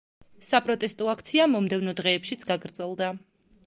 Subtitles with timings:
[0.47, 3.17] საპროტესტო აქცია მომდევნო დღეებშიც გაგრძელდა.